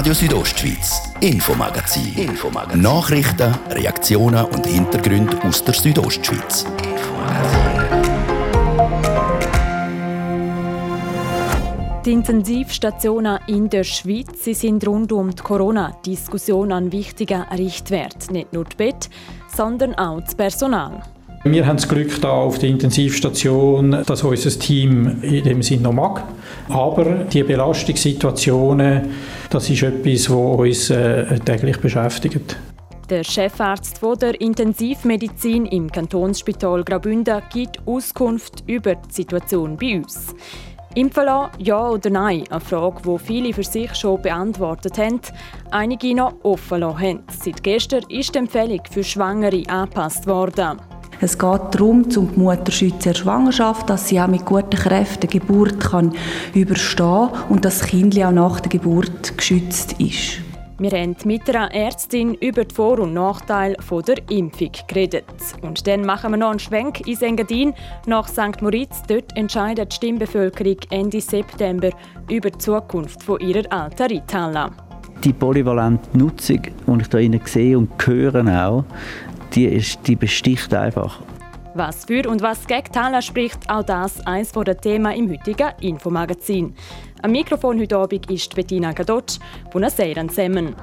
[0.00, 2.14] Radio Südostschweiz, Infomagazin.
[2.16, 2.80] Infomagazin.
[2.80, 6.64] Nachrichten, Reaktionen und Hintergründe aus der Südostschweiz.
[12.06, 18.30] Die Intensivstationen in der Schweiz sie sind rund um die Corona-Diskussion ein wichtiger Richtwert.
[18.30, 19.10] Nicht nur das Bett,
[19.54, 21.02] sondern auch das Personal.
[21.44, 25.94] Wir haben das Glück da auf der Intensivstation, dass unser Team in dem Sinn noch
[25.94, 26.22] mag.
[26.68, 29.08] Aber die Belastungssituationen,
[29.48, 32.56] das ist etwas, was uns äh, täglich beschäftigt.
[33.08, 40.34] Der Chefarzt der Intensivmedizin im Kantonsspital Graubünden gibt Auskunft über die Situation bei uns.
[40.94, 42.44] Impfen lassen, ja oder nein?
[42.50, 45.20] Eine Frage, die viele für sich schon beantwortet haben,
[45.70, 47.22] einige noch offen lassen haben.
[47.42, 50.78] Seit gestern ist die Empfehlung für Schwangere angepasst worden.
[51.22, 55.28] Es geht darum, um die Mutter in der Schwangerschaft, dass sie auch mit guten Kräften
[55.28, 56.14] die Geburt kann
[56.54, 60.40] überstehen kann und dass das Kind auch nach der Geburt geschützt ist.
[60.78, 65.26] Wir haben mit einer Ärztin über die Vor- und Nachteile der Impfung geredet.
[65.60, 67.74] Und dann machen wir noch einen Schwenk ins Engadin
[68.06, 68.62] nach St.
[68.62, 69.02] Moritz.
[69.06, 71.90] Dort entscheidet die Stimmbevölkerung Ende September
[72.30, 74.70] über die Zukunft ihrer alten Reithalle.
[75.22, 78.84] Die polyvalente Nutzung, die ich hier sehe und höre auch,
[79.54, 81.20] die, ist, die besticht einfach.
[81.74, 86.74] Was für und was gegen Thaler spricht, auch das eines der Themen im heutigen Infomagazin.
[87.22, 89.38] Am Mikrofon heute Abend ist Bettina Gadotsch.
[89.70, 90.74] Buonasera zusammen.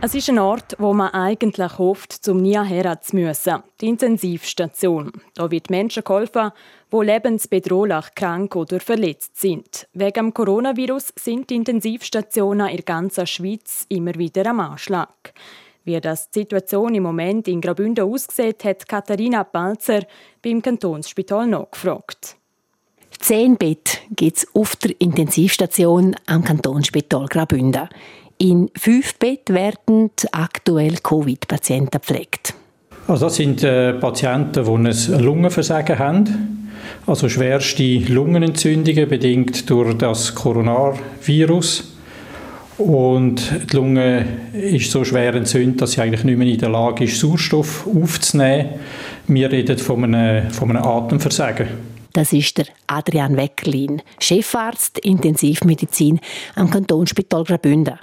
[0.00, 2.56] Es ist ein Ort, wo man eigentlich hofft, zum nie
[3.00, 3.64] zu müssen.
[3.80, 5.10] Die Intensivstation.
[5.34, 6.52] Da wird Menschen geholfen,
[6.92, 9.88] die lebensbedrohlich krank oder verletzt sind.
[9.94, 15.34] Wegen dem Coronavirus sind die Intensivstationen in der Schweiz immer wieder am Anschlag.
[15.84, 20.02] Wie das die Situation im Moment in Graubünden aussieht, hat Katharina Balzer
[20.42, 22.36] beim Kantonsspital nachgefragt.
[23.18, 27.88] Zehn Bett gibt es auf der Intensivstation am Kantonsspital Graubünden.
[28.38, 32.54] In fünf Bett werden aktuell Covid-Patienten gepflegt.
[33.08, 36.70] Also das sind äh, Patienten, die ein Lungenversagen haben,
[37.06, 41.94] also schwerste Lungenentzündungen bedingt durch das Coronavirus.
[42.76, 47.04] Und die Lunge ist so schwer entzündet, dass sie eigentlich nicht mehr in der Lage
[47.04, 48.74] ist, Sauerstoff aufzunehmen.
[49.26, 51.66] Wir reden von einem, von einem Atemversagen.
[52.12, 56.20] Das ist der Adrian Weckerlin, Chefarzt Intensivmedizin
[56.54, 57.98] am Kantonsspital Graubünden.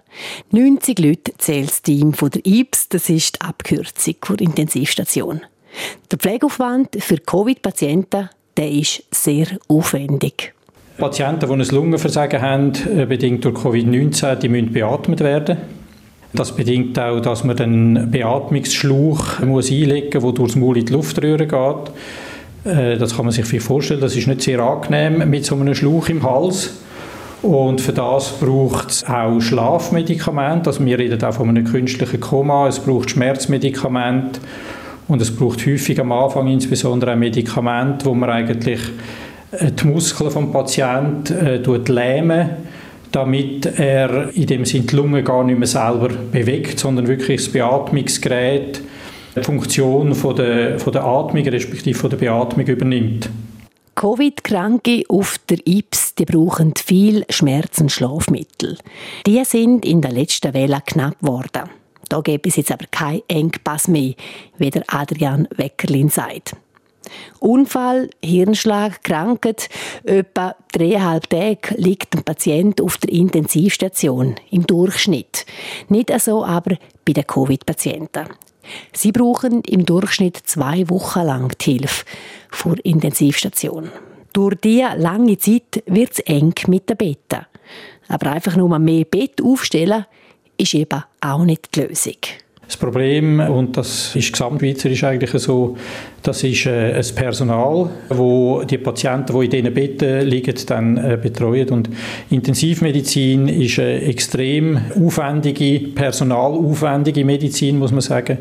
[0.52, 5.42] 90 Leute zählt das Team von der IPS, das ist die Abkürzung für Intensivstation.
[6.12, 10.54] Der Pflegeaufwand für Covid-Patienten ist sehr aufwendig.
[10.98, 15.58] Patienten, die ein Lungenversagen haben, äh, bedingt durch Covid-19, die müssen beatmet werden.
[16.32, 21.48] Das bedingt auch, dass man einen Beatmungsschlauch einlegen muss, der durchs Maul in die Luftröhre
[21.48, 21.92] geht.
[22.66, 25.76] Äh, das kann man sich vielleicht vorstellen, das ist nicht sehr angenehm mit so einem
[25.76, 26.74] Schlauch im Hals.
[27.42, 30.70] Und für das braucht es auch Schlafmedikamente.
[30.70, 32.68] Also wir reden auch von einem künstlichen Koma.
[32.68, 34.40] Es braucht Schmerzmedikamente.
[35.08, 38.80] Und es braucht häufig am Anfang insbesondere ein Medikament, wo man eigentlich
[39.52, 42.50] äh, die Muskeln des Patienten äh, lähmen
[43.12, 47.50] damit er in dem Sinne die Lunge gar nicht mehr selber bewegt, sondern wirklich das
[47.50, 48.82] Beatmungsgerät
[49.36, 53.30] die Funktion von der, von der Atmung respektive von der Beatmung übernimmt.
[53.96, 58.78] Covid-Kranke auf der IPS die brauchen viel Schmerz- und Schlafmittel.
[59.26, 61.70] Die sind in der letzten Welle knapp geworden.
[62.10, 64.14] Da gibt es jetzt aber keinen Engpass mehr,
[64.58, 66.56] wie der Adrian Weckerlin sagt.
[67.40, 69.70] Unfall, Hirnschlag, Krankheit.
[70.04, 75.46] Etwa dreieinhalb Tage liegt ein Patient auf der Intensivstation im Durchschnitt.
[75.90, 78.26] Nicht so aber bei den Covid-Patienten.
[78.94, 82.06] Sie brauchen im Durchschnitt zwei Wochen lang die Hilfe
[82.50, 83.92] vor Intensivstation.
[84.34, 87.46] Durch diese lange Zeit wird es eng mit den Betten.
[88.08, 90.06] Aber einfach nur mehr Bett aufstellen,
[90.58, 92.18] ist eben auch nicht die Lösung.
[92.68, 95.78] Das Problem, und das ist gesamtschweizerisch eigentlich so,
[96.24, 101.18] das ist äh, das Personal, wo die Patienten, die in diesen Betten liegen, dann äh,
[101.22, 101.70] betreuen.
[101.70, 101.90] Und
[102.32, 108.40] Intensivmedizin ist eine extrem aufwendige, personalaufwendige Medizin, muss man sagen.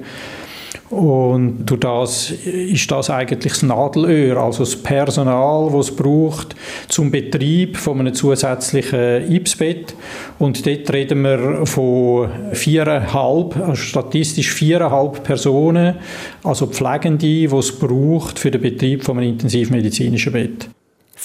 [0.91, 6.55] Und durch das ist das eigentlich das Nadelöhr, also das Personal, das es braucht
[6.89, 9.95] zum Betrieb von einem zusätzlichen IPS-Bett.
[10.39, 15.97] Und dort reden wir von viereinhalb, also statistisch viereinhalb Personen,
[16.43, 20.69] also Pflegende, die es braucht für den Betrieb von einem intensivmedizinischen Bett.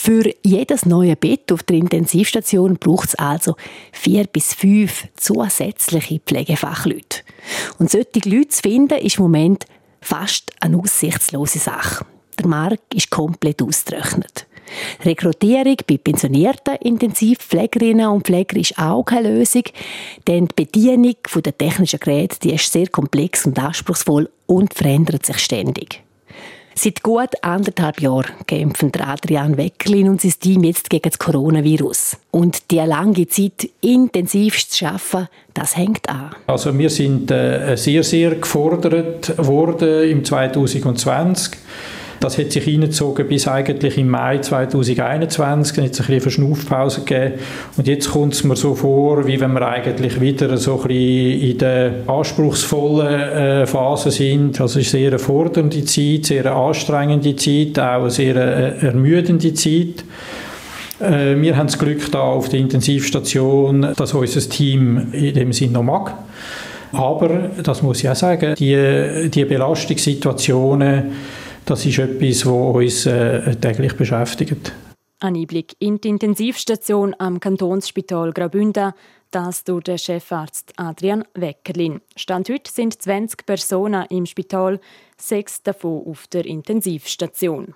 [0.01, 3.57] Für jedes neue Bett auf der Intensivstation braucht es also
[3.91, 7.19] vier bis fünf zusätzliche Pflegefachleute.
[7.79, 9.65] Und solche Leute zu finden, ist im Moment
[9.99, 12.05] fast eine aussichtslose Sache.
[12.39, 14.47] der Markt ist komplett ausgerechnet.
[15.03, 19.63] Rekrutierung bei pensionierten Intensivpflegerinnen und Pflegern ist auch keine Lösung,
[20.29, 25.39] denn die Bedienung der technischen Geräte die ist sehr komplex und anspruchsvoll und verändert sich
[25.39, 26.03] ständig.
[26.81, 32.15] Seit gut anderthalb Jahren kämpfen Adrian Weckerlin und sein Team jetzt gegen das Coronavirus.
[32.31, 36.29] Und die lange Zeit intensivst zu arbeiten, das hängt an.
[36.47, 41.57] Also wir sind äh, sehr, sehr gefordert worden im 2020
[42.19, 45.75] das hat sich hineingezogen bis eigentlich im Mai 2021.
[45.75, 47.35] Dann hat es ein eine Verschnaufpause gegeben.
[47.77, 51.41] Und jetzt kommt es mir so vor, wie wenn wir eigentlich wieder so ein bisschen
[51.41, 54.59] in der anspruchsvollen äh, Phase sind.
[54.59, 59.53] Also es ist eine sehr fordernde Zeit, sehr anstrengende Zeit, auch eine sehr äh, ermüdende
[59.53, 60.03] Zeit.
[60.99, 65.71] Äh, wir haben das Glück da auf der Intensivstation, dass unser Team in dem Sinn
[65.71, 66.13] noch mag.
[66.91, 71.11] Aber, das muss ich auch sagen, die, die Belastungssituationen,
[71.65, 74.73] das ist etwas, was uns äh, täglich beschäftigt.
[75.21, 78.93] Ein Einblick in die Intensivstation am Kantonsspital Graubünden,
[79.31, 82.01] das durch den Chefarzt Adrian Weckerlin.
[82.15, 84.79] Stand heute sind 20 Personen im Spital,
[85.17, 87.75] sechs davon auf der Intensivstation.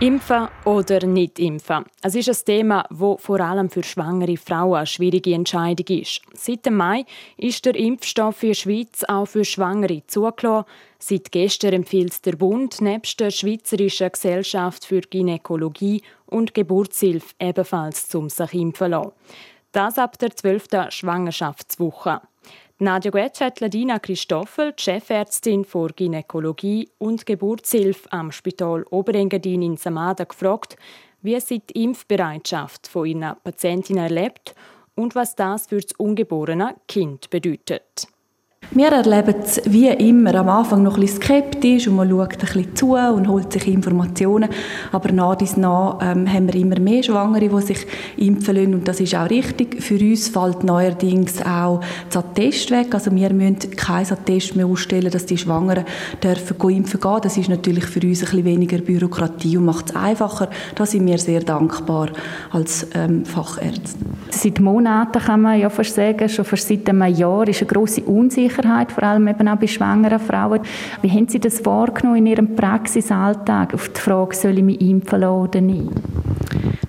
[0.00, 1.84] Impfen oder nicht impfen?
[2.00, 6.22] Es ist ein Thema, das vor allem für schwangere Frauen eine schwierige Entscheidung ist.
[6.32, 7.04] Seit dem Mai
[7.36, 10.64] ist der Impfstoff für die Schweiz auch für Schwangere zugelassen.
[10.98, 18.30] Seit gestern empfiehlt der Bund nebst der Schweizerischen Gesellschaft für Gynäkologie und Geburtshilfe ebenfalls zum
[18.30, 19.12] sich impfen lassen.
[19.72, 20.88] Das ab der 12.
[20.88, 22.22] Schwangerschaftswoche.
[22.82, 30.24] Nadja Guetsch hat Ladina Christoffel, Chefärztin für Gynäkologie und Geburtshilfe am Spital Oberengadin in Samada,
[30.24, 30.78] gefragt,
[31.20, 34.54] wie sie die Impfbereitschaft von ihren Patientinnen erlebt
[34.94, 38.08] und was das für das ungeborene Kind bedeutet.
[38.72, 42.38] Wir erleben es wie immer am Anfang noch ein bisschen skeptisch und man schaut ein
[42.38, 44.48] bisschen zu und holt sich Informationen.
[44.92, 47.84] Aber nach dies nach ähm, haben wir immer mehr Schwangere, die sich
[48.16, 49.82] impfen lassen und das ist auch richtig.
[49.82, 51.80] Für uns fällt neuerdings auch
[52.10, 52.94] das Attest weg.
[52.94, 55.84] Also wir müssen kein Attest mehr ausstellen, dass die Schwangeren
[56.22, 57.18] dürfen impfen gehen.
[57.22, 60.48] Das ist natürlich für uns ein bisschen weniger Bürokratie und macht es einfacher.
[60.76, 62.10] Da sind wir sehr dankbar
[62.52, 63.98] als ähm, Fachärzte.
[64.30, 68.02] Seit Monaten kann man ja fast sagen, schon fast seit einem Jahr ist eine grosse
[68.02, 70.60] Unsicherheit Unsicherheit, vor allem eben auch bei schwangeren Frauen.
[71.02, 75.20] Wie haben Sie das wahrgenommen in Ihrem Praxisalltag auf die Frage, soll ich mich impfen
[75.20, 75.90] lassen oder nicht?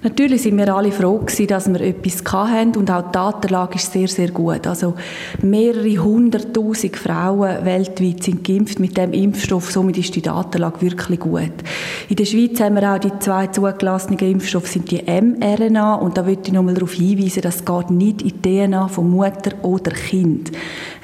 [0.03, 3.94] Natürlich sind wir alle froh gewesen, dass wir etwas hatten und auch die Datenlage ist
[3.94, 4.65] sehr, sehr gut.
[4.65, 4.95] Also
[5.44, 11.51] mehrere hunderttausend Frauen weltweit sind geimpft mit dem Impfstoff, somit ist die Datenlage wirklich gut.
[12.09, 16.24] In der Schweiz haben wir auch die zwei zugelassenen Impfstoffe, sind die mRNA und da
[16.24, 20.51] möchte ich nochmal darauf hinweisen, das geht nicht in die DNA von Mutter oder Kind.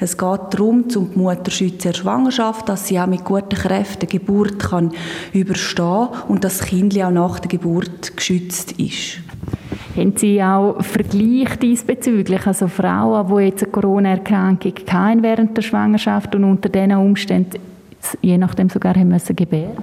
[0.00, 4.08] Es geht darum, um die Mutter schützen der Schwangerschaft, dass sie auch mit guten Kräften
[4.08, 4.90] die Geburt kann
[5.32, 9.20] überstehen und das Kind auch nach der Geburt geschützt ist ist.
[9.96, 12.46] Haben Sie auch Vergleich diesbezüglich?
[12.46, 17.58] Also Frauen, die jetzt eine Corona-Erkrankung hatten während der Schwangerschaft und unter diesen Umständen
[18.22, 19.76] je nachdem sogar haben müssen gebären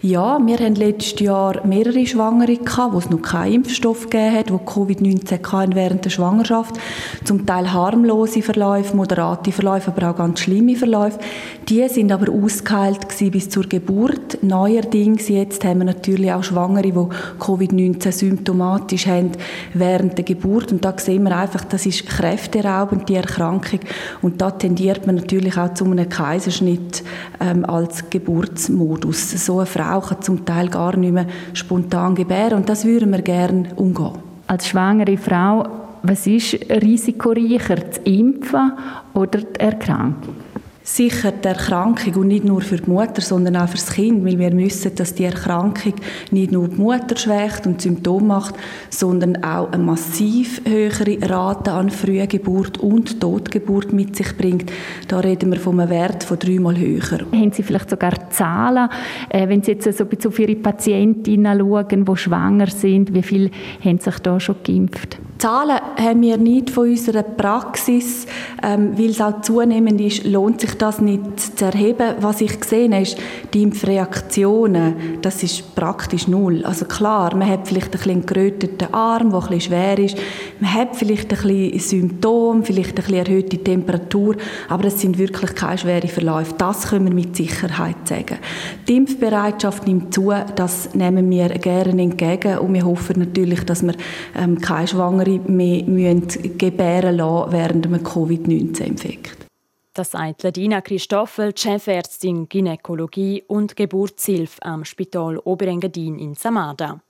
[0.00, 4.48] ja, wir hatten letztes Jahr mehrere Schwangere, gehabt, wo es noch keinen Impfstoff gegeben hat,
[4.48, 6.76] die Covid-19 hatten während der Schwangerschaft.
[7.24, 11.18] Zum Teil harmlose Verläufe, moderate Verläufe, aber auch ganz schlimme Verläufe.
[11.68, 14.42] Die sind aber ausgeheilt bis zur Geburt.
[14.42, 19.32] Neuerdings jetzt haben wir natürlich auch Schwangere, die Covid-19 symptomatisch haben
[19.72, 20.72] während der Geburt.
[20.72, 23.80] Und da sehen wir einfach, das ist kräfteraubend, die Erkrankung.
[24.20, 27.02] Und da tendiert man natürlich auch zu einem Kaiserschnitt
[27.40, 29.30] ähm, als Geburtsmodus.
[29.44, 33.22] So eine Frau kann zum Teil gar nicht mehr spontan gebären und das würden wir
[33.22, 34.12] gerne umgehen.
[34.46, 35.66] Als schwangere Frau,
[36.02, 38.72] was ist risikoreicher, das Impfen
[39.12, 40.36] oder die Erkrankung?
[40.86, 44.38] Sicher die Erkrankung und nicht nur für die Mutter, sondern auch für das Kind, weil
[44.38, 45.94] wir müssen, dass die Erkrankung
[46.30, 48.54] nicht nur die Mutter schwächt und Symptome macht,
[48.90, 54.70] sondern auch eine massiv höhere Rate an Frühgeburt und Totgeburt mit sich bringt.
[55.08, 57.20] Da reden wir von einem Wert von dreimal höher.
[57.32, 58.90] Haben Sie vielleicht sogar Zahlen,
[59.30, 63.50] äh, wenn Sie jetzt so ein auf Ihre Patientinnen schauen, die schwanger sind, wie viele
[63.82, 65.18] haben sich da schon geimpft?
[65.44, 68.26] Zahlen haben wir nicht von unserer Praxis,
[68.62, 72.14] ähm, weil es auch zunehmend ist, lohnt sich das nicht zu erheben.
[72.20, 73.18] Was ich gesehen habe, ist,
[73.52, 76.64] die Impfreaktionen, das ist praktisch null.
[76.64, 80.16] Also klar, man hat vielleicht ein bisschen geröteten Arm, der ein schwer ist.
[80.60, 84.36] Man hat vielleicht ein bisschen Symptome, vielleicht ein bisschen erhöhte Temperatur,
[84.70, 86.54] aber es sind wirklich keine schweren Verläufe.
[86.56, 88.38] Das können wir mit Sicherheit sagen.
[88.88, 93.92] Die Impfbereitschaft nimmt zu, das nehmen wir gerne entgegen und wir hoffen natürlich, dass wir
[94.34, 99.46] ähm, keine Schwangere alle mehr müssen gebären lassen während einem Covid-19-Infekt.
[99.94, 107.00] Das sagt Ladina Christoffel, Chefärztin Gynäkologie und Geburtshilfe am Spital Oberengadin in Samada.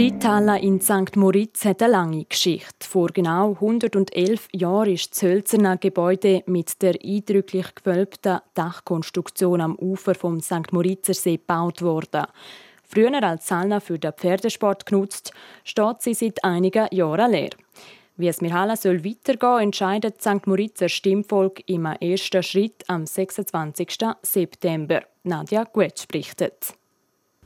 [0.00, 1.14] Die Reithalle in St.
[1.16, 2.88] Moritz hat eine lange Geschichte.
[2.88, 10.14] Vor genau 111 Jahren ist das hölzerne Gebäude mit der eindrücklich gewölbten Dachkonstruktion am Ufer
[10.14, 10.72] vom St.
[10.72, 12.24] Moritzer See gebaut worden.
[12.82, 17.50] Früher als Sauna für den Pferdesport genutzt, steht sie seit einigen Jahren leer.
[18.16, 20.46] Wie es mir Halle soll weitergehen, entscheidet St.
[20.46, 23.98] Moritzer Stimmvolk im ersten Schritt am 26.
[24.22, 25.02] September.
[25.24, 26.72] Nadja Guetsch berichtet.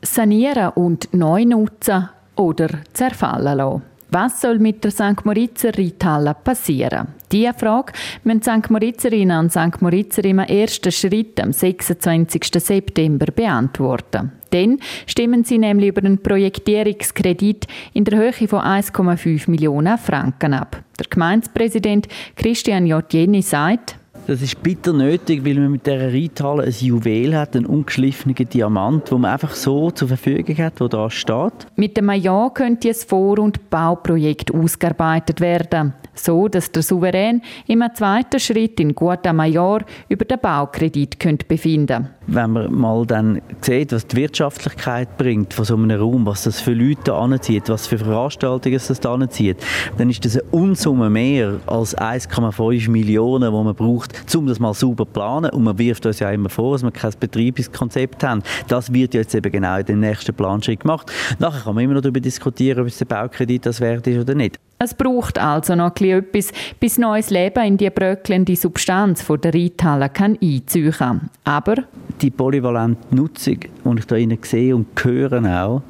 [0.03, 3.83] Sanieren und neu nutzen oder zerfallen lassen.
[4.11, 5.25] Was soll mit der St.
[5.25, 7.09] Moritzer Reithalle passieren?
[7.33, 8.71] Diese Frage müssen St.
[8.71, 9.83] Moritzerinnen und St.
[9.83, 12.45] Moritzer im ersten Schritt am 26.
[12.63, 14.31] September beantworten.
[14.51, 20.81] Dann stimmen sie nämlich über einen Projektierungskredit in der Höhe von 1,5 Millionen Franken ab.
[20.97, 23.05] Der Gemeindepräsident Christian J.
[23.13, 27.67] Jenny sagt, das ist bitter nötig, weil man mit dieser Reithalle ein Juwel hat, einen
[27.67, 31.67] ungeschliffenen Diamant, wo man einfach so zur Verfügung hat, wo da steht.
[31.77, 37.83] Mit dem Ja könnte ein Vor- und Bauprojekt ausgearbeitet werden so dass der Souverän im
[37.95, 43.93] zweiten Schritt in guter Major über den Baukredit könnte befinden Wenn man mal dann sieht,
[43.93, 47.99] was die Wirtschaftlichkeit bringt von so einem Raum, was das für Leute anzieht, was für
[47.99, 49.59] Veranstaltungen es das anzieht,
[49.99, 54.75] dann ist das eine Unsumme mehr als 1,5 Millionen, die man braucht, um das mal
[54.75, 55.51] sauber zu planen.
[55.51, 58.43] Und man wirft uns ja immer vor, dass wir kein Betriebskonzept haben.
[58.69, 61.11] Das wird jetzt eben genau in den nächsten Planschritt gemacht.
[61.39, 64.35] Nachher kann man immer noch darüber diskutieren, ob es der Baukredit das wert ist oder
[64.35, 64.59] nicht.
[64.79, 70.09] Es braucht also noch etwas, bis neues Leben in die bröckelnde Substanz von der Reithalle
[70.09, 71.31] kann einziehen kann.
[71.45, 71.77] Aber
[72.21, 75.83] die polyvalente Nutzung, die ich da sehe und höre auch,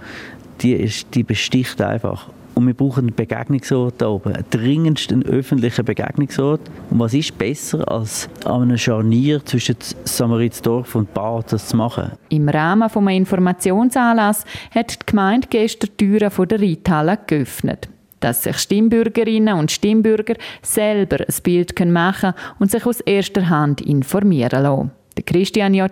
[0.61, 2.29] die, ist, die besticht einfach.
[2.55, 6.61] Und wir brauchen einen Begegnungsort da oben, dringendst einen öffentlichen Begegnungsort.
[6.91, 12.13] Und was ist besser, als an einem Scharnier zwischen Samarizdorf und Bad das zu machen?
[12.29, 17.89] Im Rahmen eines Informationsanlass hat die Gemeinde gestern die Türen der Reithalle geöffnet
[18.21, 23.83] dass sich Stimmbürgerinnen und Stimmbürger selber ein Bild machen können und sich aus erster Hand
[23.83, 24.93] informieren lassen.
[25.17, 25.91] Der Christian J.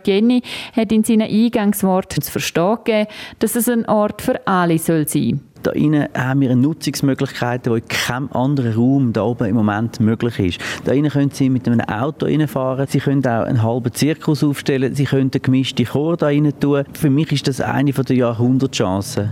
[0.75, 5.40] Hat in seinen Eingangsworten zu verstehen gegeben, dass es ein Ort für alle soll sein
[5.40, 5.51] soll.
[5.62, 10.38] Da innen haben wir Nutzungsmöglichkeiten, die in keinem anderen Raum da oben im Moment möglich
[10.38, 10.61] ist.
[10.85, 14.95] Da innen können Sie mit einem Auto reinfahren, Sie können auch einen halben Zirkus aufstellen,
[14.95, 16.85] Sie können einen gemischten Chor da rein tun.
[16.95, 19.28] Für mich ist das eine der Jahrhundertchancen,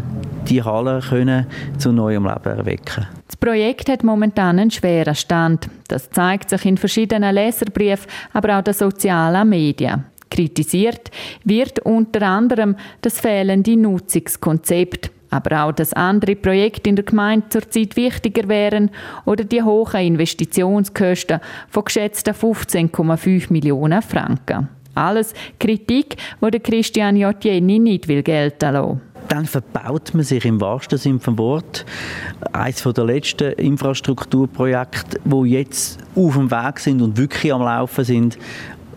[0.49, 1.47] die Halle können
[1.79, 3.07] zu neuem Leben erwecken.
[3.27, 5.69] Das Projekt hat momentan einen schweren Stand.
[5.89, 10.05] Das zeigt sich in verschiedenen Leserbriefen, aber auch den sozialen Medien.
[10.31, 11.11] Kritisiert
[11.43, 17.97] wird unter anderem das fehlende Nutzungskonzept aber auch, dass andere Projekte in der Gemeinde zurzeit
[17.97, 18.91] wichtiger wären
[19.25, 24.69] oder die hohen Investitionskosten von geschätzten 15,5 Millionen Franken.
[24.95, 30.99] Alles Kritik, die Christian Jotjeni nicht will gelten lassen dann verbaut man sich im wahrsten
[30.99, 31.87] Sinne vom Wort
[32.53, 38.39] eines der letzten Infrastrukturprojekte, wo jetzt auf dem Weg sind und wirklich am Laufen sind,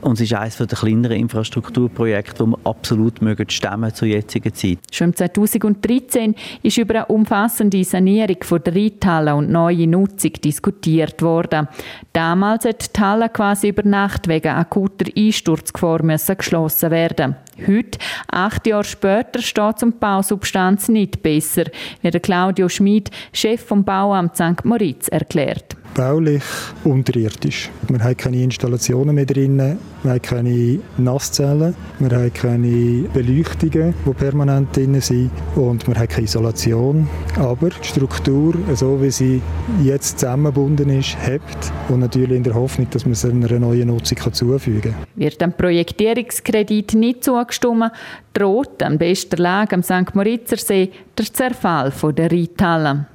[0.03, 4.79] und es ist eines der kleineren Infrastrukturprojekte, die wir absolut mögen stemmen zur jetzigen Zeit.
[4.91, 11.67] Schon 2013 ist über eine umfassende Sanierung von der Reithalle und neue Nutzung diskutiert worden.
[12.11, 16.01] Damals hat die Halle quasi über Nacht wegen akuter Einsturzgefahr
[16.37, 17.35] geschlossen werden.
[17.65, 17.99] Heute,
[18.31, 21.65] acht Jahre später, steht zum Bausubstanz nicht besser,
[22.01, 24.65] wie der Claudio Schmid, Chef vom Bauamt St.
[24.65, 26.43] Moritz, erklärt baulich
[26.83, 27.69] unterirdisch.
[27.87, 34.13] Wir haben keine Installationen mehr drin, wir haben keine Nasszellen, wir haben keine Beleuchtungen, die
[34.13, 37.07] permanent drin sind und wir haben keine Isolation.
[37.37, 39.41] Aber die Struktur, so wie sie
[39.83, 44.33] jetzt zusammengebunden ist, hebt und natürlich in der Hoffnung, dass man es einer neuen Nutzung
[44.33, 44.95] zufügen kann.
[45.15, 47.91] Wird dem Projektierungskredit nicht zugestimmt,
[48.33, 50.13] droht am besten Lage am St.
[50.13, 53.07] Moritzer See der Zerfall der Reithalle.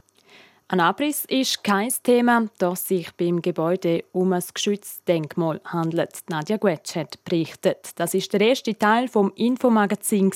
[0.70, 6.18] Ein Abriss ist kein Thema, da es sich beim Gebäude um ein geschütztes Denkmal handelt.
[6.28, 7.92] Nadja Guetsch hat berichtet.
[7.96, 10.30] Das ist der erste Teil vom Infomagazin.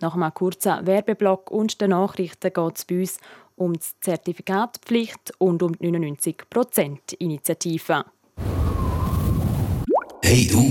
[0.00, 3.18] Nach einem kurzen Werbeblock und den Nachrichten geht es bei uns
[3.56, 8.06] um die Zertifikatpflicht und um die 99%-Initiative.
[10.22, 10.64] Hey du!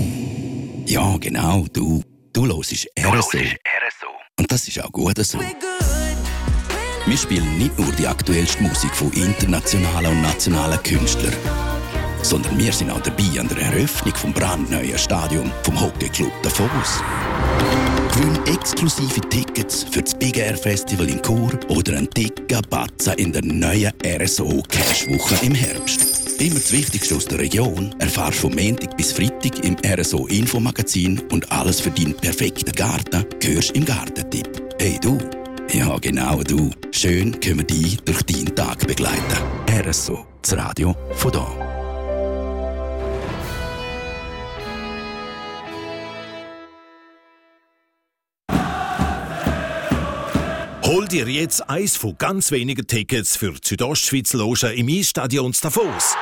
[0.86, 2.02] Ja, genau, du.
[2.32, 3.38] Du hörst RSO.
[4.36, 5.38] Und das ist auch gut so.
[7.06, 11.34] Wir spielen nicht nur die aktuellste Musik von internationalen und nationalen Künstlern.
[12.22, 17.02] sondern wir sind auch dabei an der Eröffnung vom brandneuen Stadion vom Hockeyclub Davos.
[18.12, 23.32] Gewinn exklusive Tickets für das Big Air Festival in Chur oder einen dicken Batzen in
[23.32, 26.40] der neuen RSO Cash Woche im Herbst.
[26.40, 31.20] Immer das Wichtigste aus der Region erfahrst du vom Montag bis Freitag im RSO Infomagazin
[31.30, 34.48] und alles für deinen perfekten Garten hörst im Gartentipp.
[34.78, 35.18] Hey du!
[35.72, 36.70] Ja, genau du.
[36.90, 39.22] Schön können wir dich durch deinen Tag begleiten.
[39.68, 41.70] RSO, das Radio von hier.
[50.82, 56.16] Hol dir jetzt eins von ganz wenigen Tickets für die Südostschweiz Loge im Eisstadion Davos.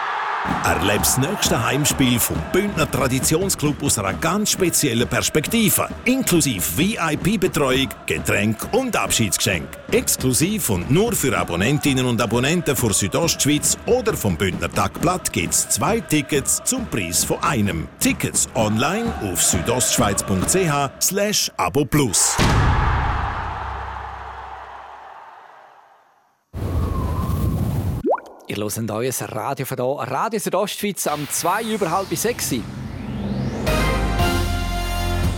[0.64, 5.88] Erlebe das nächste Heimspiel vom Bündner Traditionsclub aus einer ganz speziellen Perspektive.
[6.04, 9.66] Inklusive VIP-Betreuung, Getränk und Abschiedsgeschenk.
[9.90, 15.68] Exklusiv und nur für Abonnentinnen und Abonnenten von Südostschweiz oder vom Bündner Tagblatt gibt es
[15.68, 17.88] zwei Tickets zum Preis von einem.
[17.98, 22.36] Tickets online auf südostschweiz.ch slash abo plus.
[28.58, 32.56] Ihr hört euer Radio von hier, Radio Südostschweiz am 2 über halb 6.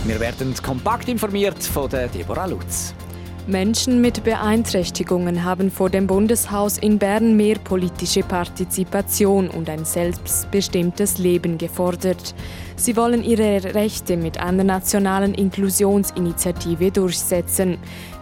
[0.05, 2.95] Wir werden kompakt informiert von der Deborah Lutz.
[3.45, 11.19] Menschen mit Beeinträchtigungen haben vor dem Bundeshaus in Bern mehr politische Partizipation und ein selbstbestimmtes
[11.19, 12.33] Leben gefordert.
[12.75, 17.77] Sie wollen ihre Rechte mit einer nationalen Inklusionsinitiative durchsetzen.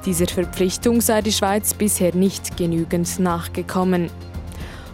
[0.05, 4.09] Dieser Verpflichtung sei die Schweiz bisher nicht genügend nachgekommen.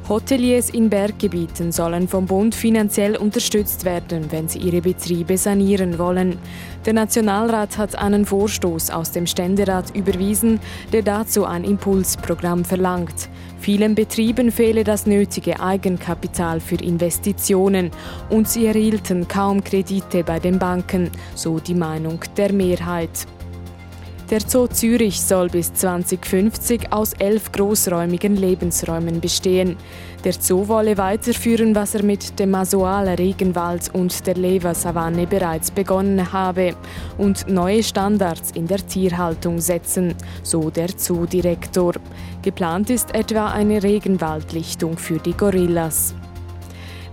[0.08, 6.38] Hoteliers in Berggebieten sollen vom Bund finanziell unterstützt werden, wenn sie ihre Betriebe sanieren wollen.
[6.86, 10.60] Der Nationalrat hat einen Vorstoß aus dem Ständerat überwiesen,
[10.94, 13.30] der dazu ein Impulsprogramm verlangt.
[13.58, 17.90] Vielen Betrieben fehle das nötige Eigenkapital für Investitionen
[18.30, 23.26] und sie erhielten kaum Kredite bei den Banken, so die Meinung der Mehrheit.
[24.32, 29.78] Der Zoo Zürich soll bis 2050 aus elf großräumigen Lebensräumen bestehen.
[30.24, 36.34] Der Zoo wolle weiterführen, was er mit dem Masoaler Regenwald und der Lever-Savanne bereits begonnen
[36.34, 36.76] habe
[37.20, 41.94] und neue Standards in der Tierhaltung setzen, so der Zoodirektor.
[42.42, 46.16] Geplant ist etwa eine Regenwaldlichtung für die Gorillas.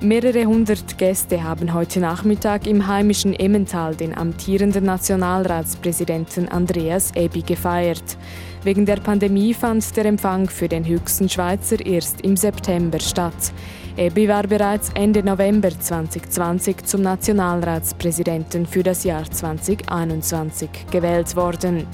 [0.02, 8.16] Mehrere hundert Gäste haben heute Nachmittag im heimischen Emmental den amtierenden Nationalratspräsidenten Andreas Ebi gefeiert.
[8.64, 13.52] Wegen der Pandemie fand der Empfang für den höchsten Schweizer erst im September statt.
[13.96, 21.86] Ebi war bereits Ende November 2020 zum Nationalratspräsidenten für das Jahr 2021 gewählt worden.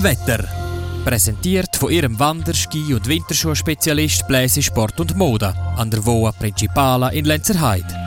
[0.00, 0.61] Wetter
[1.04, 7.08] Präsentiert von ihrem Wander-, Ski- und Winterschuhspezialist Bläse Sport und Mode an der Voa Principala
[7.08, 8.02] in Lenzerheide.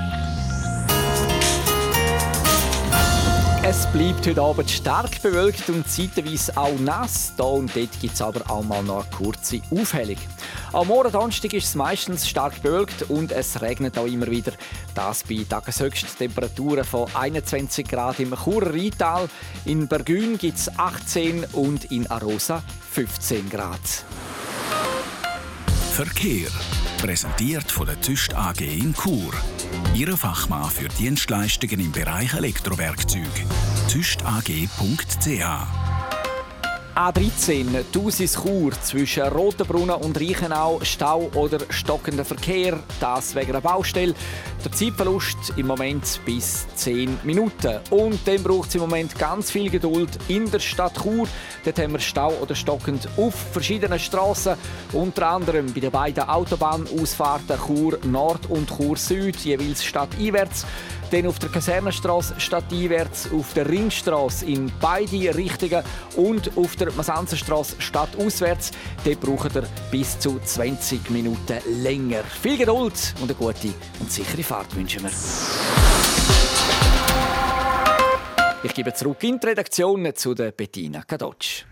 [3.67, 7.33] Es bleibt heute Abend stark bewölkt und zeitweise auch nass.
[7.35, 10.17] Da und dort gibt es aber auch mal noch eine kurze Aufhellung.
[10.71, 14.53] Am Morgen Donnerstag ist es meistens stark bewölkt und es regnet auch immer wieder.
[14.93, 19.27] Das bei Tageshöchsten Temperaturen von 21 Grad im Churer Rheintal.
[19.65, 22.63] In Bergün gibt es 18 und in Arosa
[22.95, 24.05] 15 Grad.
[25.91, 26.47] Verkehr.
[26.97, 29.33] Präsentiert von der Tüst AG in Chur.
[29.93, 33.27] Ihre Fachmann für Dienstleistungen im Bereich Elektrowerkzeug.
[33.89, 35.84] tüstag.ch
[36.95, 44.15] A13 Thusis Chur zwischen Rotenbrunnen und Reichenau Stau oder stockender Verkehr, das wegen einer Baustelle.
[44.63, 47.81] Der Zeitverlust im Moment bis 10 Minuten.
[47.89, 51.27] Und dann braucht es im Moment ganz viel Geduld in der Stadt Chur.
[51.65, 54.55] Dort haben wir Stau oder stockend auf verschiedenen Straßen,
[54.93, 60.65] unter anderem bei den beiden Autobahnausfahrten Chur Nord und Chur Süd, jeweils stadteinwärts.
[61.15, 65.81] Dann auf der Kasernenstraße stadteinwärts, auf der Ringstraße in beide Richtungen
[66.17, 68.71] und auf der Masanzerstraße stadtauswärts.
[69.05, 72.21] Dort braucht ihr bis zu 20 Minuten länger.
[72.41, 75.11] Viel Geduld und eine gute und sichere Fahrt wünschen wir.
[78.63, 81.63] Ich gebe zurück in die Redaktion zu Bettina Kadocz.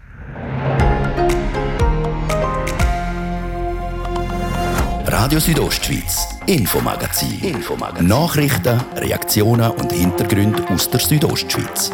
[5.15, 7.39] Radio Südostschweiz, Infomagazin.
[7.43, 8.08] Infomagazin.
[8.08, 11.91] Nachrichten, Reaktionen und Hintergründe aus der Südostschweiz.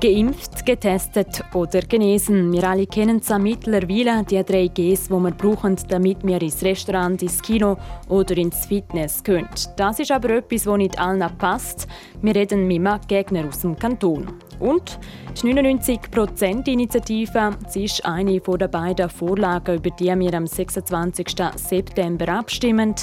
[0.00, 2.52] Geimpft, getestet oder genesen.
[2.52, 7.22] Wir alle kennen es mittlerweile, die drei Gs, die wir brauchen, damit wir ins Restaurant,
[7.22, 7.76] ins Kino
[8.08, 9.48] oder ins Fitness können.
[9.76, 11.86] Das ist aber etwas, das nicht allen passt.
[12.20, 14.26] Wir reden mit einem Gegner aus dem Kanton.
[14.58, 14.98] Und
[15.42, 21.34] die 99%-Initiative ist eine der beiden Vorlagen, über die wir am 26.
[21.56, 22.94] September abstimmen.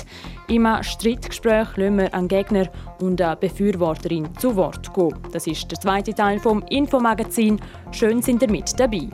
[0.47, 2.67] Im Streitgespräch lassen wir einen Gegner
[3.01, 5.15] und eine Befürworterin zu Wort gehen.
[5.31, 7.59] Das ist der zweite Teil vom Infomagazin.
[7.91, 9.09] Schön sind ihr mit dabei.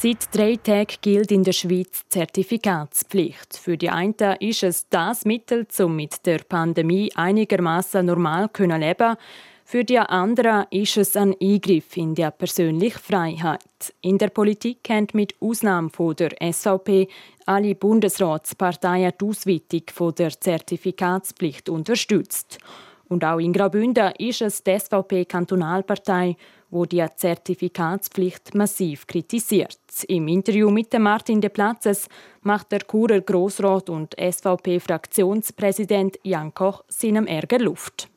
[0.00, 3.56] Seit drei Tagen gilt in der Schweiz Zertifikatspflicht.
[3.56, 9.16] Für die einen ist es das Mittel, um mit der Pandemie einigermaßen normal zu leben.
[9.64, 13.92] Für die anderen ist es ein Eingriff in die persönliche Freiheit.
[14.00, 17.08] In der Politik haben mit Ausnahme von der SVP
[17.46, 22.60] alle Bundesratsparteien die Ausweitung der Zertifikatspflicht unterstützt.
[23.08, 26.36] Und auch in Graubünden ist es die SVP-Kantonalpartei,
[26.70, 29.78] wo die Zertifikatspflicht massiv kritisiert.
[30.06, 32.08] Im Interview mit Martin de Platzes
[32.42, 38.08] macht der Churer Grossrat und SVP-Fraktionspräsident Jan Koch seinem Ärger Luft.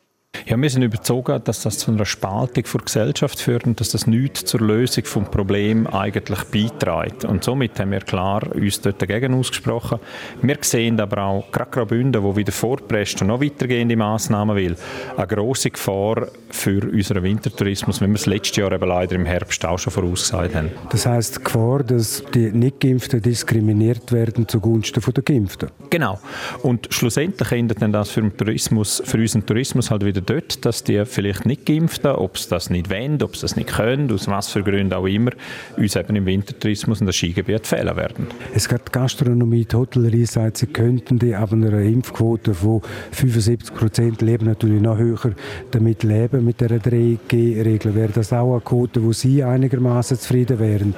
[0.52, 4.08] Ja, wir sind überzeugt, dass das zu einer Spaltung der Gesellschaft führt und dass das
[4.08, 7.26] nichts zur Lösung des Problems eigentlich beiträgt.
[7.26, 10.00] Und somit haben wir klar uns dort dagegen ausgesprochen.
[10.42, 14.76] Wir sehen aber auch, gerade Graubünden, wo wieder vorpresst und noch weitergehende Massnahmen will,
[15.16, 19.66] eine grosse Gefahr für unseren Wintertourismus, wie wir es letztes Jahr eben leider im Herbst
[19.66, 20.72] auch schon vorausgesagt haben.
[20.90, 25.70] Das heißt die Gefahr, dass die Nicht-Geimpften diskriminiert werden zugunsten der Geimpften?
[25.90, 26.20] Genau.
[26.64, 30.66] Und schlussendlich endet dann das für, den Tourismus, für unseren Tourismus halt wieder wieder dort,
[30.66, 34.12] dass die vielleicht nicht Geimpften, ob sie das nicht wollen, ob sie das nicht können,
[34.12, 35.32] aus was für Gründen auch immer,
[35.78, 38.28] uns eben im Wintertourismus und das Skigebiet fehlen werden.
[38.54, 42.82] Es gibt Gastronomie, die Hotellerie sagt, sie könnten die aber einer Impfquote von
[43.12, 45.32] 75 Prozent leben natürlich noch höher
[45.72, 47.96] damit leben mit der 3G-Regel.
[47.96, 50.96] Wäre das auch eine Quote, wo Sie einigermaßen zufrieden wären?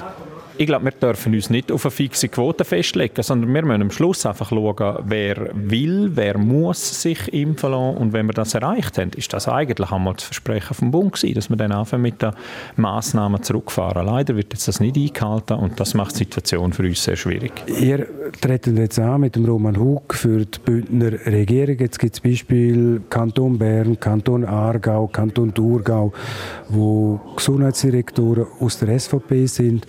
[0.56, 3.92] Ich glaube, wir dürfen uns nicht auf eine fixe Quote festlegen, sondern wir müssen am
[3.92, 7.98] Schluss einfach schauen, wer will, wer muss sich impfen lassen.
[7.98, 11.34] Und wenn wir das erreicht haben, ist das eigentlich einmal das Versprechen vom Bund gewesen,
[11.34, 12.34] dass wir dann anfangen mit den
[12.76, 14.06] Massnahmen zurückfahren.
[14.06, 17.52] Leider wird jetzt das nicht eingehalten und das macht die Situation für uns sehr schwierig.
[17.68, 18.08] Ihr
[18.40, 21.78] treten jetzt an mit dem Roman Hug für die Bündner Regierung.
[21.80, 26.14] Jetzt gibt es Beispiel Kanton Bern, Kanton Aargau, Kanton Thurgau,
[26.70, 29.88] wo Gesundheitsdirektoren aus der SVP sind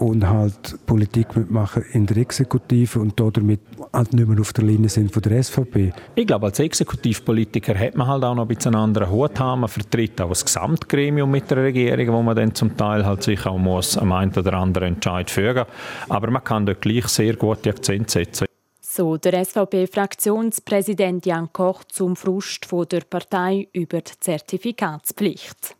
[0.00, 3.60] und halt Politik mitmachen in der Exekutive und damit
[3.92, 5.92] halt nicht mehr auf der Linie sind von der SVP.
[6.14, 9.62] Ich glaube, als Exekutivpolitiker hat man halt auch noch ein bisschen einen anderen Hut haben.
[9.62, 13.44] Man vertritt auch das Gesamtgremium mit der Regierung, wo man dann zum Teil halt sich
[13.44, 15.64] auch muss am einen oder anderen Entscheid fügen.
[16.08, 18.46] Aber man kann dort gleich sehr gute Akzente setzen.
[18.80, 25.76] So der SVP-Fraktionspräsident Jan Koch zum Frust von der Partei über die Zertifikatspflicht.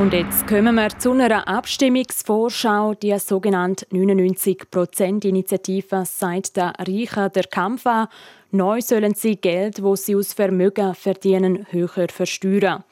[0.00, 2.94] Und jetzt kommen wir zu einer Abstimmungsvorschau.
[2.94, 8.08] Die sogenannte 99%-Initiative sagt der Reichen der Kampf an.
[8.50, 12.84] Neu sollen sie Geld, das sie aus Vermögen verdienen, höher versteuern.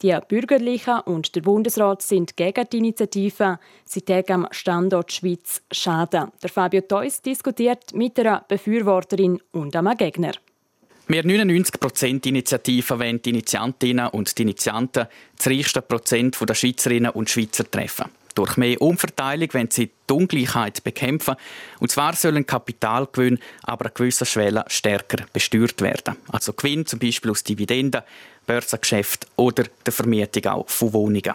[0.00, 3.58] Die Bürgerlichen und der Bundesrat sind gegen die Initiative.
[3.84, 6.32] Sie tragen am Standort Schweiz Schaden.
[6.42, 10.32] Der Fabio Theus diskutiert mit einer Befürworterin und einem Gegner.
[11.06, 17.28] Wir 99% Initiative wollen die Initiantinnen und die Initianten das reichste Prozent der Schweizerinnen und
[17.28, 18.06] Schweizer treffen.
[18.34, 21.36] Durch mehr Umverteilung wollen sie die Ungleichheit bekämpfen.
[21.78, 26.16] Und zwar sollen Kapitalgewinne aber an gewissen Schwellen stärker besteuert werden.
[26.28, 28.02] Also Gewinn zum Beispiel aus Dividenden,
[28.46, 31.34] Börsengeschäft oder der Vermietung auch von Wohnungen.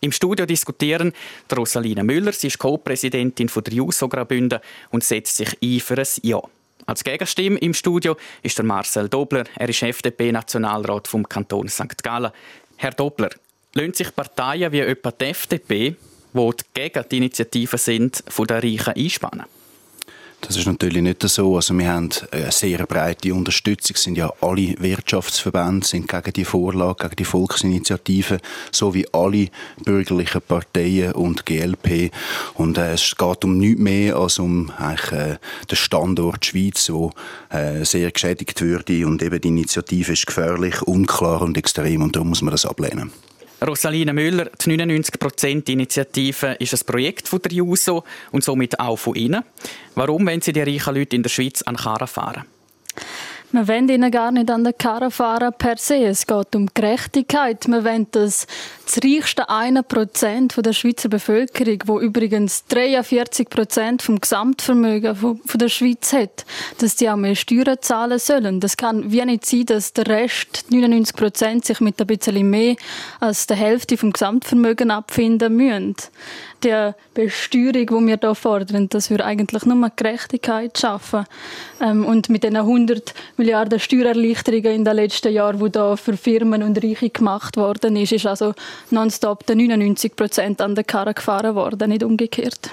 [0.00, 1.12] Im Studio diskutieren
[1.54, 6.40] Rosaline Müller, sie ist Co-Präsidentin der JUSO Graubünden und setzt sich ein für ein Ja.
[6.90, 9.44] Als Gegenstimme im Studio ist der Marcel Dobler.
[9.54, 12.02] Er ist FDP-Nationalrat vom Kanton St.
[12.02, 12.32] Gallen.
[12.78, 13.30] Herr Dobler,
[13.74, 15.94] lassen sich Parteien wie etwa die FDP,
[16.32, 19.46] die gegen die Initiative sind, von den Reichen einspannen?
[20.40, 21.56] Das ist natürlich nicht so.
[21.56, 23.94] Also wir haben eine sehr breite Unterstützung.
[23.94, 28.38] Es sind ja alle Wirtschaftsverbände sind gegen die Vorlage, gegen die Volksinitiative,
[28.72, 29.48] so wie alle
[29.84, 32.10] bürgerlichen Parteien und GLP.
[32.54, 35.38] Und äh, es geht um nichts mehr als um eigentlich, äh,
[35.70, 37.12] den Standort Schweiz, wo
[37.50, 39.06] äh, sehr geschädigt würde.
[39.06, 42.02] Und eben die Initiative ist gefährlich, unklar und extrem.
[42.02, 43.12] Und darum muss man das ablehnen.
[43.66, 49.44] Rosaline Müller, die 99%-Initiative ist ein Projekt von der JUSO und somit auch von Ihnen.
[49.94, 52.44] Warum wollen Sie die reichen Leute in der Schweiz an Karren fahren?
[53.52, 56.04] Wir wollen ihnen gar nicht an der Karre fahren per se.
[56.04, 57.66] Es geht um Gerechtigkeit.
[57.66, 58.46] Wir wollen, dass
[58.84, 66.44] das reichste 1% der Schweizer Bevölkerung, wo übrigens 43% vom Gesamtvermögen der Schweiz hat,
[66.78, 68.60] dass die auch mehr Steuern zahlen sollen.
[68.60, 72.76] Das kann wie nicht sein, dass der Rest, 99%, sich mit ein bisschen mehr
[73.18, 75.96] als der Hälfte vom Gesamtvermögen abfinden müssen
[76.62, 81.24] der Besteuerung, die wir hier fordern, dass wir eigentlich nur Gerechtigkeit schaffen.
[81.80, 86.62] Ähm, und mit den 100 Milliarden Steuererleichterungen in den letzten Jahren, die da für Firmen
[86.62, 88.52] und Reiche gemacht worden ist, ist also
[88.90, 92.68] nonstop 99 Prozent an der Karre gefahren worden, nicht umgekehrt.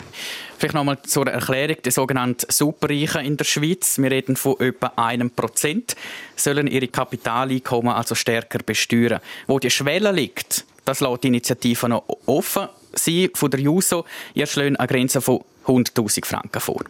[0.58, 1.78] Vielleicht nochmal zur Erklärung.
[1.86, 5.96] Die sogenannten Superreichen in der Schweiz, wir reden von etwa einem Prozent,
[6.36, 9.22] sollen ihre Kapitaleinkommen also stärker besteuern.
[9.48, 12.68] Wo die Schwelle liegt, das lässt die Initiative noch offen.
[12.92, 14.04] Sie von der JUSO,
[14.34, 16.84] ihr schlagen eine Grenze von 100'000 Franken vor.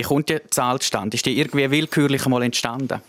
[0.00, 1.14] Wie kommt die Zahl zustande?
[1.14, 3.02] Ist die irgendwie willkürlich mal entstanden?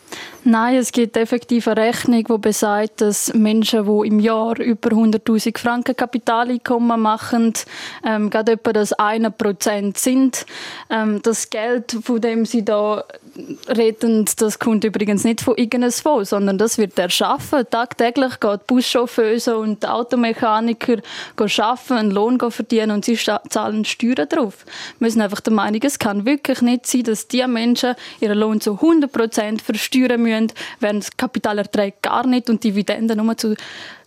[0.43, 5.57] Nein, es gibt effektiv eine Rechnung, die besagt, dass Menschen, die im Jahr über 100.000
[5.57, 7.53] Franken Kapitaleinkommen machen,
[8.05, 10.45] ähm, gerade etwa das 1% sind.
[10.89, 13.05] Ähm, das Geld, von dem sie da
[13.67, 17.65] reden, das kommt übrigens nicht von irgendwo, sondern das wird erschaffen.
[17.69, 20.97] Tagtäglich geht Buschauffeuse und Automechaniker
[21.37, 24.65] arbeiten, einen Lohn verdienen und sie zahlen Steuern drauf.
[24.99, 28.61] Wir sind einfach der Meinung, es kann wirklich nicht sein, dass diese Menschen ihren Lohn
[28.61, 33.55] zu 100% versteuern müssen, während Kapitalerträge gar nicht und Dividenden nur zu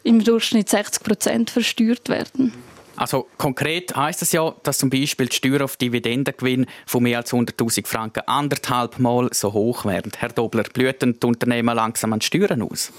[0.02, 2.52] im Durchschnitt 60% versteuert werden.
[2.96, 7.18] Also konkret heißt es das ja, dass zum Beispiel die Steuer auf Dividendengewinn von mehr
[7.18, 10.12] als 100.000 Franken anderthalb Mal so hoch werden.
[10.16, 12.92] Herr Dobler, blühten die Unternehmen langsam an Steuern aus?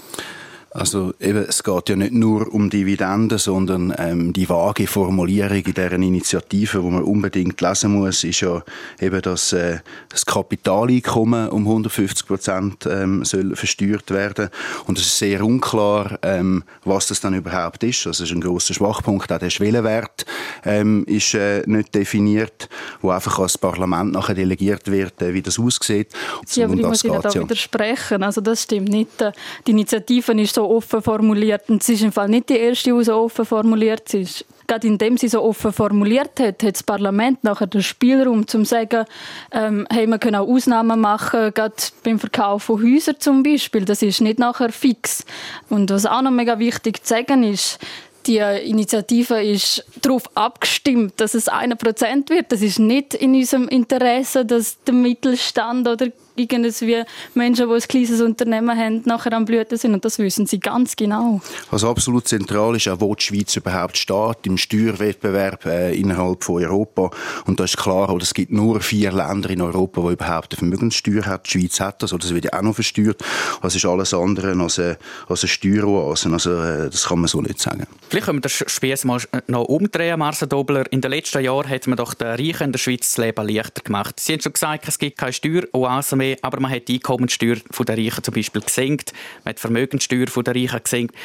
[0.76, 5.74] Also eben, es geht ja nicht nur um Dividenden, sondern ähm, die vage Formulierung in
[5.74, 8.62] deren Initiative, wo man unbedingt lesen muss, ist ja
[9.00, 14.50] eben, dass äh, das Kapitaleinkommen um 150 Prozent ähm, soll versteuert werden
[14.86, 18.06] und es ist sehr unklar, ähm, was das dann überhaupt ist.
[18.06, 19.32] Also das ist ein großer Schwachpunkt.
[19.32, 20.26] Auch der Schwellenwert
[20.66, 22.68] ähm, ist äh, nicht definiert,
[23.00, 26.10] wo einfach als Parlament nachher delegiert wird, äh, wie das aussieht.
[26.54, 27.44] Ja, aber ich muss Ihnen da ja.
[27.44, 28.24] widersprechen.
[28.24, 29.24] Also das stimmt nicht.
[29.66, 31.69] Die Initiative ist so offen formuliert.
[31.69, 34.45] Und es ist im Fall nicht die erste, die so offen formuliert ist.
[34.67, 38.63] Gerade indem sie so offen formuliert hat, hat das Parlament nachher den Spielraum, um zu
[38.65, 39.06] sagen,
[39.51, 43.86] ähm, hey, wir können auch Ausnahmen machen, gerade beim Verkauf von Häusern zum Beispiel.
[43.86, 45.23] Das ist nicht nachher fix.
[45.69, 47.80] Und was auch noch mega wichtig zu sagen ist,
[48.25, 52.51] die Initiative ist darauf abgestimmt, dass es 1% wird.
[52.51, 58.21] Das ist nicht in unserem Interesse, dass der Mittelstand oder irgendwie Menschen, die ein kleines
[58.21, 59.93] Unternehmen haben, nachher am Blüten sind.
[59.93, 61.41] Und das wissen sie ganz genau.
[61.71, 66.63] Was absolut zentral ist, auch wo die Schweiz überhaupt steht, im Steuerwettbewerb äh, innerhalb von
[66.63, 67.12] Europa.
[67.45, 70.58] Und da ist klar, oder es gibt nur vier Länder in Europa, die überhaupt eine
[70.60, 71.43] Vermögenssteuer haben.
[71.45, 73.24] Die Schweiz hat das, oder das wird ja auch noch versteuert.
[73.62, 76.30] Das ist alles andere als eine, als eine Steueroase.
[76.32, 77.88] Also, äh, das kann man so nicht sagen.
[78.10, 80.91] Vielleicht können wir das Spiel mal noch umdrehen, Marcel Dobler.
[80.91, 83.82] In den letzten Jahren hat man doch den Reichen in der Schweiz das Leben leichter
[83.84, 84.19] gemacht.
[84.19, 87.58] Sie haben schon gesagt, es gibt keine Steueroase mehr mehr, aber man hat die Einkommenssteuer
[87.88, 91.16] der Reichen zum Beispiel gesenkt, man hat die Vermögenssteuer der Reichen gesenkt.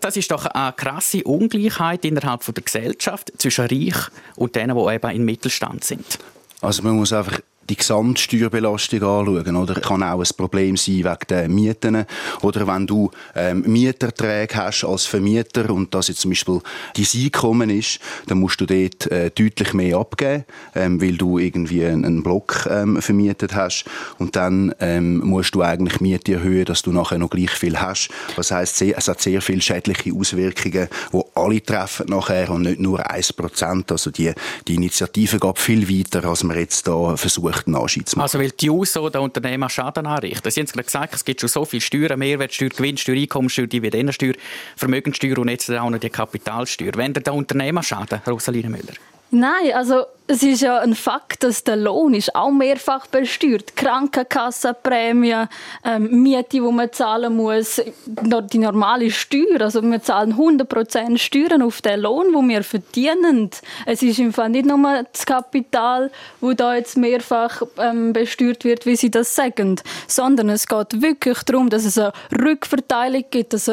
[0.00, 3.96] Das ist doch eine krasse Ungleichheit innerhalb der Gesellschaft zwischen Reich
[4.36, 6.18] und denen, die eben im Mittelstand sind.
[6.60, 9.56] Also man muss einfach die Gesamtsteuerbelastung anschauen.
[9.56, 12.06] Oder kann auch ein Problem sein wegen den Mieten.
[12.42, 16.60] Oder wenn du ähm, Mieterträge hast als Vermieter und das jetzt zum Beispiel
[16.94, 21.84] dein Einkommen ist, dann musst du dort äh, deutlich mehr abgeben, ähm, weil du irgendwie
[21.84, 23.84] einen, Block ähm, vermietet hast.
[24.18, 28.08] Und dann ähm, musst du eigentlich Miete erhöhen, dass du nachher noch gleich viel hast.
[28.36, 33.00] Das heisst, es hat sehr viele schädliche Auswirkungen, die alle treffen nachher und nicht nur
[33.00, 33.90] 1%.
[33.90, 34.32] Also die,
[34.66, 38.24] die Initiative geht viel weiter, als man jetzt da versucht möchten Anschein zu machen.
[38.24, 40.50] Also weil die USO den Unternehmen Schaden anrichten.
[40.50, 44.34] Sie haben gerade gesagt, es gibt schon so viele Steuern, Mehrwertsteuer, Gewinnsteuer, Einkommensteuer, Dividendensteuer,
[44.76, 46.92] Vermögenssteuer und jetzt auch noch die Kapitalsteuer.
[46.94, 48.94] Wenn der Unternehmer Schaden, Rosaline Müller?
[49.30, 53.76] Nein, also es ist ja ein Fakt, dass der Lohn ist auch mehrfach besteuert.
[53.76, 55.46] Krankenkassenprämie,
[55.84, 59.60] ähm, Miete, die man zahlen muss, die normale Steuer.
[59.60, 63.50] Also wir zahlen 100% Steuern auf den Lohn, den wir verdienen.
[63.84, 66.10] Es ist im Fall nicht nur das Kapital,
[66.40, 71.38] wo da jetzt mehrfach ähm, besteuert wird, wie Sie das sagen, sondern es geht wirklich
[71.44, 73.70] darum, dass es eine Rückverteilung gibt, dass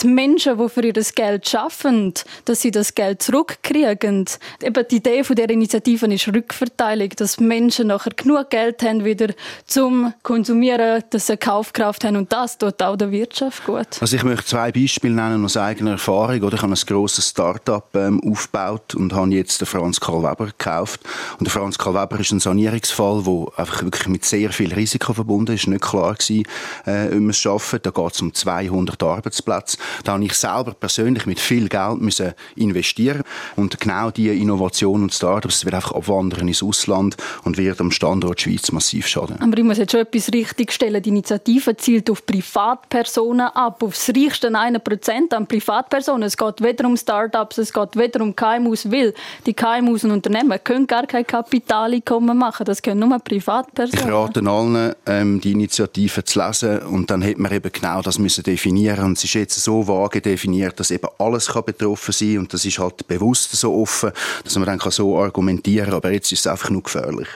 [0.00, 2.14] die Menschen, die für ihr Geld schaffen,
[2.44, 4.26] dass sie das Geld zurückkriegen.
[4.62, 9.04] Eben die Idee von der Initiative Initiative ist Rückverteilung, dass Menschen nachher genug Geld haben
[9.04, 9.28] wieder
[9.66, 13.86] zum Konsumieren, dass sie Kaufkraft haben und das tut auch der Wirtschaft gut.
[14.00, 16.42] Also ich möchte zwei Beispiele nennen aus eigener Erfahrung.
[16.42, 20.46] Oder ich habe ein grosses Start-up ähm, aufgebaut und habe jetzt den Franz Karl Weber
[20.46, 21.00] gekauft.
[21.38, 25.12] Und der Franz Karl Weber ist ein Sanierungsfall, der einfach wirklich mit sehr viel Risiko
[25.12, 25.66] verbunden ist.
[25.66, 26.44] Nicht klar gewesen,
[26.86, 27.80] äh, ob wir es schaffen.
[27.82, 29.78] Da geht es um 200 Arbeitsplätze.
[30.04, 33.22] Da habe ich selber persönlich mit viel Geld müssen investieren
[33.56, 38.40] und genau diese Innovation und Startups wird einfach abwandern ins Ausland und wird am Standort
[38.40, 39.40] Schweiz massiv schaden.
[39.40, 41.02] Aber ich muss jetzt schon etwas richtigstellen.
[41.02, 46.24] Die Initiative zielt auf Privatpersonen ab, auf das reichste 1% an Privatpersonen.
[46.24, 49.14] Es geht weder um Startups, es geht weder um KMUs, weil
[49.46, 52.64] die KMUs und Unternehmen können gar kein Kapitaleinkommen machen.
[52.64, 54.06] Das können nur Privatpersonen.
[54.06, 58.18] Ich rate allen, ähm, die Initiative zu lesen und dann hätte man eben genau das
[58.18, 62.38] müssen definieren und es ist jetzt so vage definiert, dass eben alles kann betroffen sein
[62.38, 64.12] und das ist halt bewusst so offen,
[64.44, 67.28] dass man dann so argumentieren kann, aber jetzt ist es einfach nur gefährlich.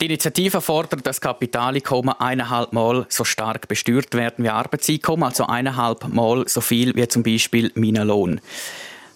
[0.00, 6.08] Die Initiative fordert, dass Kapitaleinkommen eineinhalb Mal so stark besteuert werden wie Arbeitseinkommen, also eineinhalb
[6.08, 8.40] Mal so viel wie zum Beispiel Lohn.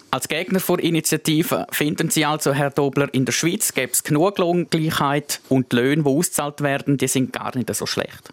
[0.09, 4.37] Als Gegner der Initiative finden Sie also, Herr Dobler, in der Schweiz gäbe es genug
[4.37, 8.31] Lohngleichheit und die Löhne, die ausgezahlt werden, die sind gar nicht so schlecht.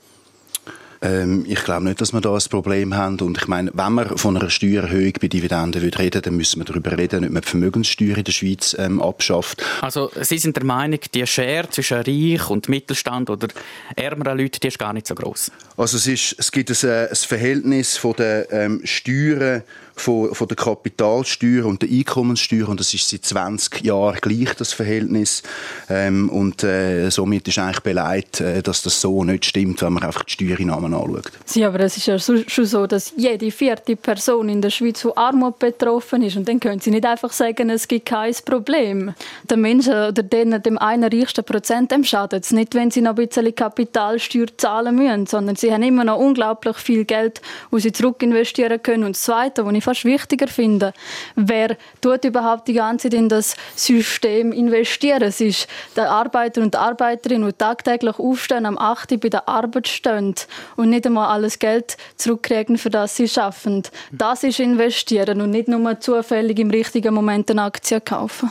[1.02, 3.18] Ähm, ich glaube nicht, dass wir da ein Problem haben.
[3.20, 6.96] Und ich meine, wenn wir von einer Steuererhöhung bei Dividenden reden dann müssen wir darüber
[6.96, 9.62] reden, ob man die Vermögenssteuer in der Schweiz ähm, abschafft.
[9.80, 13.48] Also Sie sind der Meinung, die Schere zwischen Reich und Mittelstand oder
[13.96, 15.50] ärmeren Leuten, die ist gar nicht so groß.
[15.76, 19.62] Also es, ist, es gibt ein, ein Verhältnis von den ähm, Steuern
[19.96, 24.72] von, von der Kapitalsteuer und der Einkommenssteuer und das ist seit 20 Jahren gleich, das
[24.72, 25.42] Verhältnis.
[25.88, 30.02] Ähm, und äh, somit ist eigentlich beleidigt, äh, dass das so nicht stimmt, wenn man
[30.02, 31.32] einfach die Steuereinnahmen anschaut.
[31.54, 35.12] Ja, aber es ist ja schon so, dass jede vierte Person in der Schweiz von
[35.16, 39.14] Armut betroffen ist und dann können Sie nicht einfach sagen, es gibt kein Problem.
[39.50, 43.16] Den Menschen oder denen, dem einen reichsten Prozent, dem schadet es nicht, wenn sie noch
[43.16, 47.92] ein bisschen Kapitalsteuer zahlen müssen, sondern sie haben immer noch unglaublich viel Geld, das sie
[47.92, 49.04] zurück investieren können.
[49.04, 50.92] Und das Zweite, was ich fast wichtiger finde.
[51.36, 55.22] Wer tut überhaupt die ganze Zeit in das System investieren?
[55.22, 59.20] Es ist der Arbeiter und die Arbeiterin, die tagtäglich aufstehen, am 8.
[59.20, 60.34] bei der Arbeit stehen
[60.76, 63.82] und nicht einmal alles Geld zurückkriegen, für das sie schaffen.
[64.10, 68.50] Das ist investieren und nicht nur zufällig im richtigen Moment eine Aktie kaufen.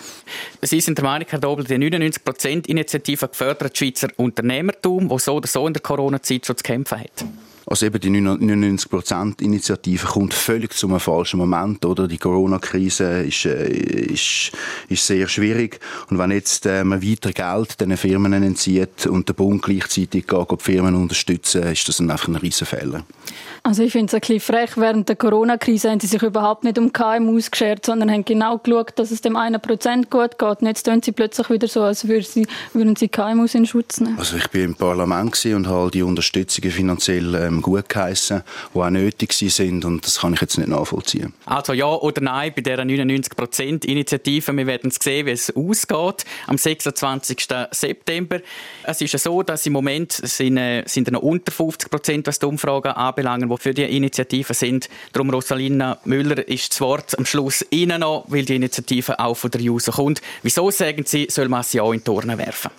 [0.62, 5.68] Sie sind der Meinung, Herr Dobel, die 99%-Initiative gefördert Schweizer Unternehmertum, das so oder so
[5.68, 7.26] in der Corona-Zeit schon zu kämpfen hat.
[7.66, 12.08] Also eben die 99%-Initiative kommt völlig zum falschen Moment, oder?
[12.08, 14.52] Die Corona-Krise ist, äh, ist,
[14.90, 15.80] ist sehr schwierig.
[16.10, 20.52] Und wenn jetzt äh, man weiter Geld den Firmen entzieht und der Bund gleichzeitig geht,
[20.52, 23.04] die Firmen unterstützen, ist das einfach ein Riesenfehler.
[23.64, 24.72] Also ich finde es ein bisschen frech.
[24.76, 28.92] Während der Corona-Krise haben sie sich überhaupt nicht um KMUs geschert, sondern haben genau geschaut,
[29.00, 30.62] dass es dem einen Prozent gut geht.
[30.62, 34.02] Und jetzt tun sie plötzlich wieder so, als würden sie, würden sie KMUs in Schutz
[34.02, 34.20] nehmen.
[34.20, 38.90] Also ich bin im Parlament und habe die Unterstützungen finanziell ähm, gut geheissen, die auch
[38.90, 41.34] nötig sind und das kann ich jetzt nicht nachvollziehen.
[41.46, 44.56] Also ja oder nein bei dieser 99%-Initiative.
[44.56, 47.48] Wir werden sehen, wie es ausgeht am 26.
[47.72, 48.40] September.
[48.84, 52.46] Es ist ja so, dass im Moment sind, äh, sind noch unter 50%, was die
[52.46, 54.90] Umfragen anbelangt, die für die Initiative sind.
[55.12, 59.52] Darum, Rosalina Müller, ist das Wort am Schluss Ihnen noch, weil die Initiative auch von
[59.52, 60.22] der JUSO kommt.
[60.42, 62.72] Wieso sagen Sie, soll man sie auch in die Turnen werfen?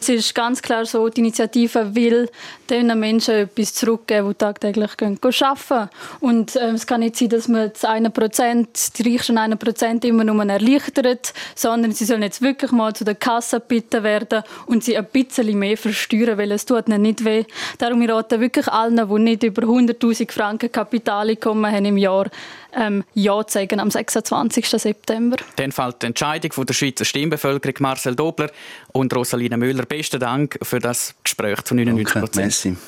[0.00, 2.28] Es ist ganz klar so, die Initiative will
[2.68, 5.90] den Menschen etwas zurückgeben, die tagtäglich gehen, arbeiten.
[6.20, 10.04] Und äh, es kann nicht sein, dass man das eine Prozent, die reichsten 1 Prozent
[10.04, 14.84] immer nur erleichtert, sondern sie sollen jetzt wirklich mal zu der Kasse bitten werden und
[14.84, 17.44] sie ein bisschen mehr versteuern, weil es tut ihnen nicht weh.
[17.78, 22.26] Darum raten wirklich allen, die nicht über 100'000 Franken Kapitaleinkommen haben im Jahr,
[22.72, 24.68] ähm, Ja zu sagen am 26.
[24.68, 25.36] September.
[25.56, 28.50] Dann fällt die Entscheidung von der Schweizer Stimmbevölkerung Marcel Dobler
[28.92, 29.84] und Rosalina Müller.
[29.84, 32.78] Besten Dank für das Gespräch zu 99 Prozent.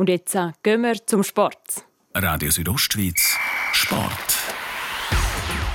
[0.00, 1.84] Und jetzt äh, gehen wir zum Sport.
[2.14, 3.36] Radio Südostschweiz,
[3.70, 4.38] Sport.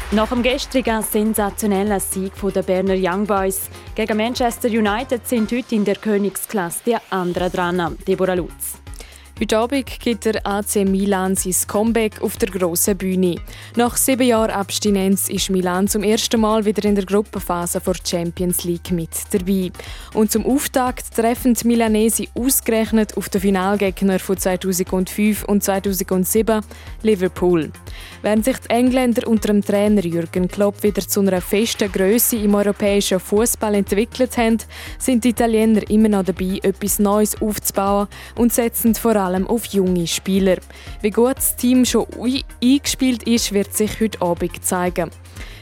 [0.10, 5.86] Nach dem gestrigen sensationellen Sieg der Berner Young Boys gegen Manchester United sind heute in
[5.86, 8.82] der Königsklasse die anderen dran, Deborah Lutz.
[9.38, 13.36] Heute Abend gibt der AC Milan sein Comeback auf der grossen Bühne.
[13.76, 18.64] Nach sieben Jahren Abstinenz ist Milan zum ersten Mal wieder in der Gruppenphase der Champions
[18.64, 19.74] League mit dabei.
[20.14, 26.62] Und zum Auftakt treffen die Milanesi ausgerechnet auf den Finalgegner von 2005 und 2007,
[27.04, 27.72] Liverpool.
[28.22, 32.56] Während sich die Engländer unter dem Trainer Jürgen Klopp wieder zu einer festen Größe im
[32.56, 34.60] europäischen Fußball entwickelt haben,
[34.98, 40.08] sind die Italiener immer noch dabei, etwas Neues aufzubauen und setzen vor allem auf junge
[40.08, 40.58] Spieler.
[41.02, 42.06] Wie gut das Team schon
[42.64, 45.10] eingespielt ist, wird sich heute Abend zeigen.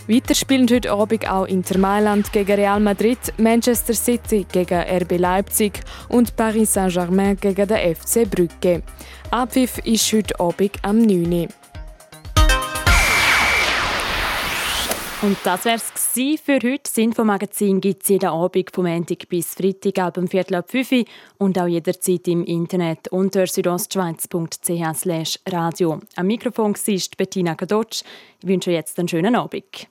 [0.07, 5.79] Weiter spielen heute Abend auch Inter Mailand gegen Real Madrid, Manchester City gegen RB Leipzig
[6.09, 8.83] und Paris Saint-Germain gegen den FC Brügge.
[9.31, 11.31] Abpfiff ist heute Abend am 9.
[11.31, 11.62] Uhr.
[15.24, 16.80] Und das wäre es für heute.
[16.84, 20.91] Das Infomagazin gibt es jeden Abend vom Montag bis Freitag ab um Viertel ab 5
[20.91, 21.05] Uhr
[21.38, 26.01] und auch jederzeit im Internet unter südostschweiz.ch radio.
[26.17, 28.03] Am Mikrofon war Bettina Kadotsch.
[28.41, 29.88] Ich wünsche jetzt einen schönen Abend.